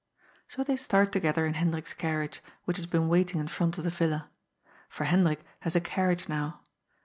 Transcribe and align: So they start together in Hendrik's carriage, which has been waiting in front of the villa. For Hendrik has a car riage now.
So 0.47 0.63
they 0.63 0.77
start 0.77 1.11
together 1.11 1.45
in 1.45 1.53
Hendrik's 1.53 1.93
carriage, 1.93 2.41
which 2.65 2.77
has 2.77 2.87
been 2.87 3.07
waiting 3.07 3.39
in 3.39 3.47
front 3.47 3.77
of 3.77 3.83
the 3.83 3.91
villa. 3.91 4.31
For 4.89 5.03
Hendrik 5.03 5.43
has 5.59 5.75
a 5.75 5.79
car 5.79 6.07
riage 6.09 6.27
now. 6.27 6.61